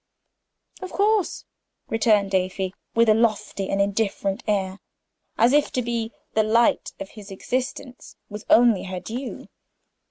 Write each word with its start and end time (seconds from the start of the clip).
"Of 0.81 0.91
course," 0.91 1.45
returned 1.87 2.33
Afy, 2.33 2.73
with 2.95 3.07
a 3.07 3.13
lofty 3.13 3.69
and 3.69 3.79
indifferent 3.79 4.41
air, 4.47 4.79
as 5.37 5.53
if 5.53 5.71
to 5.73 5.83
be 5.83 6.11
"the 6.33 6.41
light 6.41 6.91
of 6.99 7.09
his 7.09 7.29
existence" 7.29 8.15
was 8.27 8.43
only 8.49 8.85
her 8.85 8.99
due. 8.99 9.45